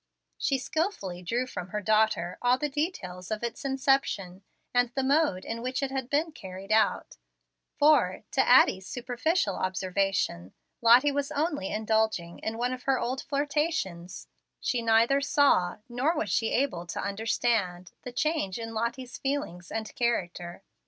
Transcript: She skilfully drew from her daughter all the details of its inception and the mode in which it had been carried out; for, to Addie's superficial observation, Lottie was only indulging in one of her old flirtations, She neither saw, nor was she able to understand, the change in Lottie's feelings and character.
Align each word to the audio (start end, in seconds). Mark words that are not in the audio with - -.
She 0.39 0.57
skilfully 0.57 1.21
drew 1.21 1.45
from 1.45 1.67
her 1.67 1.79
daughter 1.79 2.39
all 2.41 2.57
the 2.57 2.69
details 2.69 3.29
of 3.29 3.43
its 3.43 3.63
inception 3.63 4.41
and 4.73 4.89
the 4.95 5.03
mode 5.03 5.45
in 5.45 5.61
which 5.61 5.83
it 5.83 5.91
had 5.91 6.09
been 6.09 6.31
carried 6.31 6.71
out; 6.71 7.17
for, 7.77 8.23
to 8.31 8.41
Addie's 8.41 8.87
superficial 8.87 9.55
observation, 9.57 10.53
Lottie 10.81 11.11
was 11.11 11.31
only 11.31 11.69
indulging 11.71 12.39
in 12.39 12.57
one 12.57 12.73
of 12.73 12.85
her 12.85 12.99
old 12.99 13.21
flirtations, 13.21 14.27
She 14.59 14.81
neither 14.81 15.21
saw, 15.21 15.77
nor 15.87 16.15
was 16.15 16.31
she 16.31 16.51
able 16.51 16.87
to 16.87 16.99
understand, 16.99 17.91
the 18.01 18.11
change 18.11 18.57
in 18.57 18.73
Lottie's 18.73 19.19
feelings 19.19 19.71
and 19.71 19.93
character. 19.93 20.63